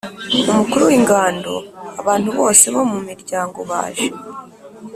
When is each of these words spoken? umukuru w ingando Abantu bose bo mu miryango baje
umukuru 0.51 0.83
w 0.89 0.91
ingando 0.99 1.53
Abantu 2.01 2.29
bose 2.39 2.65
bo 2.73 2.83
mu 2.91 2.99
miryango 3.07 3.59
baje 3.69 4.07